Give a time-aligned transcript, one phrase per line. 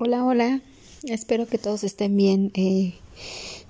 [0.00, 0.60] Hola, hola.
[1.02, 2.52] Espero que todos estén bien.
[2.54, 2.94] Eh,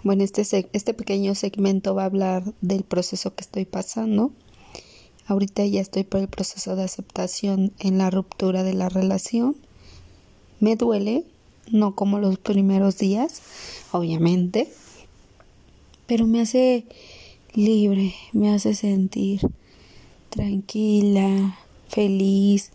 [0.03, 0.43] bueno, este,
[0.75, 4.31] este pequeño segmento va a hablar del proceso que estoy pasando.
[5.27, 9.57] Ahorita ya estoy por el proceso de aceptación en la ruptura de la relación.
[10.61, 11.25] Me duele,
[11.73, 13.41] no como los primeros días,
[13.91, 14.71] obviamente,
[16.07, 16.85] pero me hace
[17.55, 19.41] libre, me hace sentir
[20.29, 21.59] tranquila,
[21.89, 22.71] feliz,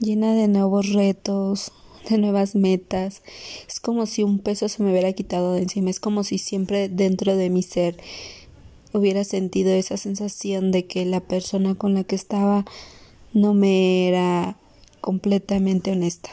[0.00, 1.70] llena de nuevos retos,
[2.14, 3.22] de nuevas metas.
[3.68, 5.90] Es como si un peso se me hubiera quitado de encima.
[5.90, 7.96] Es como si siempre dentro de mi ser
[8.92, 12.64] hubiera sentido esa sensación de que la persona con la que estaba
[13.32, 14.56] no me era
[15.00, 16.30] completamente honesta.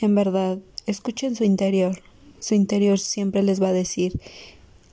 [0.00, 2.00] En verdad, escuchen su interior.
[2.40, 4.20] Su interior siempre les va a decir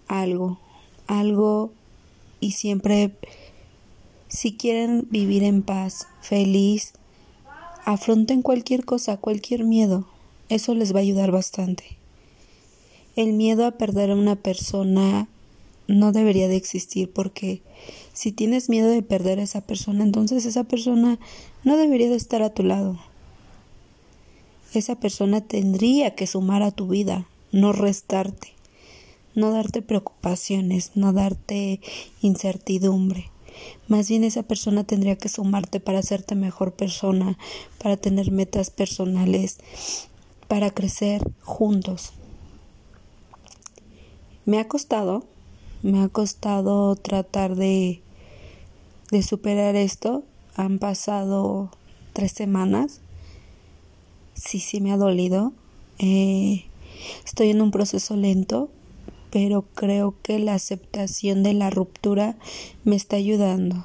[0.07, 0.59] algo,
[1.07, 1.71] algo
[2.39, 3.11] y siempre
[4.27, 6.93] si quieren vivir en paz, feliz,
[7.85, 10.05] afronten cualquier cosa, cualquier miedo.
[10.49, 11.97] Eso les va a ayudar bastante.
[13.15, 15.27] El miedo a perder a una persona
[15.87, 17.61] no debería de existir porque
[18.13, 21.19] si tienes miedo de perder a esa persona, entonces esa persona
[21.63, 22.99] no debería de estar a tu lado.
[24.73, 28.53] Esa persona tendría que sumar a tu vida, no restarte,
[29.35, 31.79] no darte preocupaciones, no darte
[32.21, 33.32] incertidumbre.
[33.87, 37.37] Más bien esa persona tendría que sumarte para hacerte mejor persona,
[37.81, 39.57] para tener metas personales,
[40.47, 42.13] para crecer juntos.
[44.45, 45.25] Me ha costado,
[45.81, 48.01] me ha costado tratar de,
[49.11, 50.23] de superar esto.
[50.55, 51.71] Han pasado
[52.13, 53.01] tres semanas.
[54.33, 55.53] Sí, sí me ha dolido.
[55.99, 56.65] Eh,
[57.25, 58.69] estoy en un proceso lento,
[59.33, 62.35] pero creo que la aceptación de la ruptura
[62.83, 63.83] me está ayudando.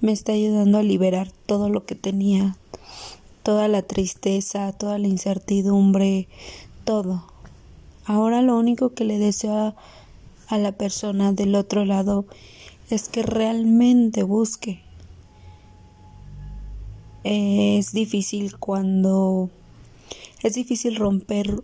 [0.00, 2.56] Me está ayudando a liberar todo lo que tenía,
[3.42, 6.28] toda la tristeza, toda la incertidumbre,
[6.84, 7.26] todo.
[8.06, 9.74] Ahora lo único que le deseo
[10.48, 12.24] a, la persona del otro lado
[12.88, 14.80] es que realmente busque.
[17.22, 19.50] Es difícil cuando
[20.42, 21.62] es difícil romper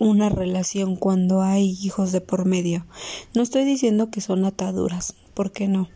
[0.00, 2.84] una relación cuando hay hijos de por medio.
[3.34, 5.88] No estoy diciendo que son ataduras, ¿por qué no?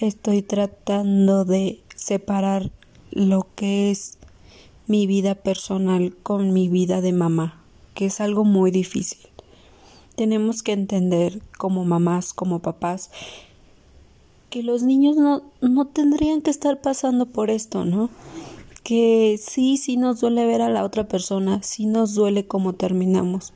[0.00, 2.70] Estoy tratando de separar
[3.10, 4.18] lo que es
[4.86, 7.60] mi vida personal con mi vida de mamá,
[7.94, 9.20] que es algo muy difícil.
[10.14, 13.10] Tenemos que entender como mamás, como papás,
[14.50, 18.08] que los niños no, no tendrían que estar pasando por esto, ¿no?
[18.82, 23.52] Que sí, sí nos duele ver a la otra persona, sí nos duele cómo terminamos,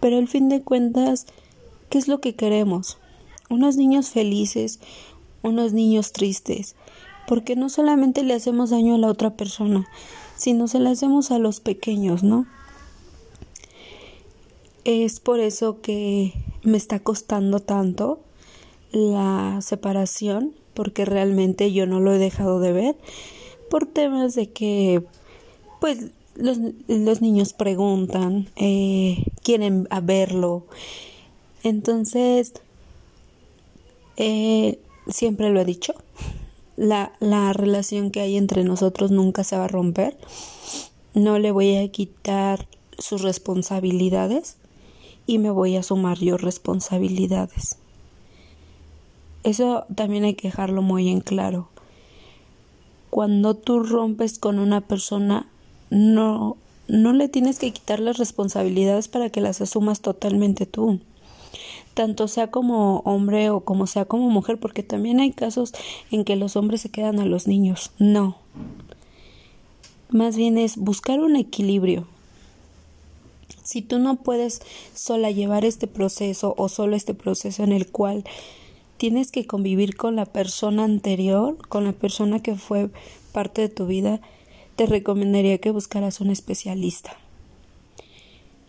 [0.00, 1.26] pero al fin de cuentas,
[1.88, 2.98] ¿qué es lo que queremos?
[3.48, 4.80] Unos niños felices,
[5.42, 6.76] unos niños tristes,
[7.26, 9.86] porque no solamente le hacemos daño a la otra persona,
[10.36, 12.46] sino se le hacemos a los pequeños, ¿no?
[14.84, 16.32] Es por eso que
[16.62, 18.20] me está costando tanto
[18.92, 22.96] la separación, porque realmente yo no lo he dejado de ver
[23.70, 25.02] por temas de que
[25.80, 26.58] pues los,
[26.88, 30.66] los niños preguntan, eh, quieren verlo.
[31.62, 32.52] Entonces,
[34.16, 34.78] eh,
[35.08, 35.94] siempre lo he dicho,
[36.76, 40.18] la, la relación que hay entre nosotros nunca se va a romper.
[41.14, 44.56] No le voy a quitar sus responsabilidades
[45.26, 47.78] y me voy a sumar yo responsabilidades.
[49.42, 51.68] Eso también hay que dejarlo muy en claro
[53.10, 55.46] cuando tú rompes con una persona,
[55.90, 56.56] no,
[56.88, 61.00] no le tienes que quitar las responsabilidades para que las asumas totalmente tú.
[61.94, 65.72] Tanto sea como hombre o como sea como mujer, porque también hay casos
[66.12, 67.90] en que los hombres se quedan a los niños.
[67.98, 68.36] No.
[70.08, 72.06] Más bien es buscar un equilibrio.
[73.64, 74.62] Si tú no puedes
[74.94, 78.24] sola llevar este proceso o solo este proceso en el cual
[79.00, 82.90] tienes que convivir con la persona anterior, con la persona que fue
[83.32, 84.20] parte de tu vida,
[84.76, 87.16] te recomendaría que buscaras un especialista.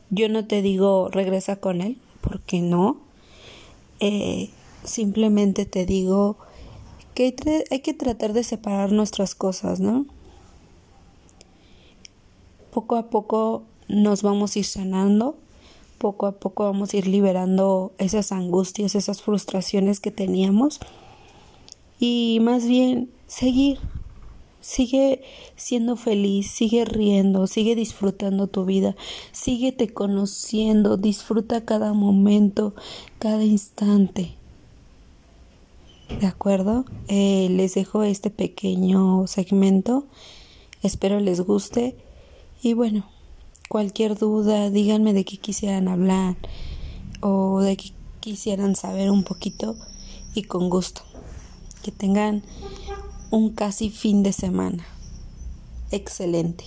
[0.09, 2.95] Yo no te digo regresa con él, porque no.
[3.99, 4.51] Eh,
[4.85, 6.37] simplemente te digo
[7.13, 7.35] que
[7.69, 10.05] hay que tratar de separar nuestras cosas, ¿no?
[12.71, 15.35] Poco a poco nos vamos a ir sanando
[16.01, 20.79] poco a poco vamos a ir liberando esas angustias, esas frustraciones que teníamos
[21.99, 23.77] y más bien seguir.
[24.61, 25.21] Sigue
[25.55, 28.95] siendo feliz, sigue riendo, sigue disfrutando tu vida,
[29.31, 32.73] síguete conociendo, disfruta cada momento,
[33.19, 34.35] cada instante.
[36.19, 36.85] ¿De acuerdo?
[37.09, 40.05] Eh, les dejo este pequeño segmento.
[40.81, 41.95] Espero les guste
[42.63, 43.05] y bueno,
[43.71, 46.35] cualquier duda, díganme de qué quisieran hablar
[47.21, 49.77] o de qué quisieran saber un poquito
[50.35, 51.03] y con gusto.
[51.81, 52.43] Que tengan
[53.29, 54.85] un casi fin de semana.
[55.89, 56.65] Excelente.